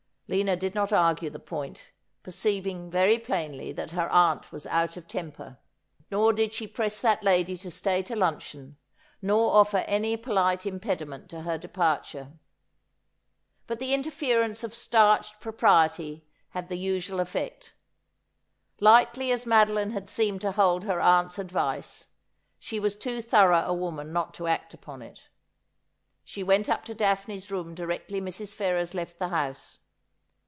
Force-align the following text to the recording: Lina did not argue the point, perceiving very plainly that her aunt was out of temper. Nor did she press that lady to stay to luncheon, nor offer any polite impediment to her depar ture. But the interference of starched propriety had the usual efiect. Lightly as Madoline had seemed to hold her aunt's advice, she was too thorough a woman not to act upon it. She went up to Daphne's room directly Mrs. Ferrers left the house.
Lina 0.33 0.55
did 0.55 0.73
not 0.73 0.93
argue 0.93 1.29
the 1.29 1.39
point, 1.39 1.91
perceiving 2.23 2.89
very 2.89 3.19
plainly 3.19 3.73
that 3.73 3.91
her 3.91 4.09
aunt 4.13 4.49
was 4.49 4.65
out 4.67 4.95
of 4.95 5.05
temper. 5.05 5.57
Nor 6.09 6.31
did 6.31 6.53
she 6.53 6.67
press 6.67 7.01
that 7.01 7.21
lady 7.21 7.57
to 7.57 7.69
stay 7.69 8.01
to 8.03 8.15
luncheon, 8.15 8.77
nor 9.21 9.53
offer 9.53 9.79
any 9.79 10.15
polite 10.15 10.65
impediment 10.65 11.27
to 11.31 11.41
her 11.41 11.59
depar 11.59 12.01
ture. 12.09 12.31
But 13.67 13.79
the 13.79 13.93
interference 13.93 14.63
of 14.63 14.73
starched 14.73 15.41
propriety 15.41 16.23
had 16.51 16.69
the 16.69 16.77
usual 16.77 17.19
efiect. 17.19 17.71
Lightly 18.79 19.33
as 19.33 19.43
Madoline 19.45 19.91
had 19.91 20.07
seemed 20.07 20.39
to 20.39 20.53
hold 20.53 20.85
her 20.85 21.01
aunt's 21.01 21.39
advice, 21.39 22.07
she 22.57 22.79
was 22.79 22.95
too 22.95 23.21
thorough 23.21 23.65
a 23.65 23.73
woman 23.73 24.13
not 24.13 24.33
to 24.35 24.47
act 24.47 24.73
upon 24.73 25.01
it. 25.01 25.27
She 26.23 26.41
went 26.41 26.69
up 26.69 26.85
to 26.85 26.93
Daphne's 26.93 27.51
room 27.51 27.75
directly 27.75 28.21
Mrs. 28.21 28.55
Ferrers 28.55 28.93
left 28.93 29.19
the 29.19 29.27
house. 29.27 29.79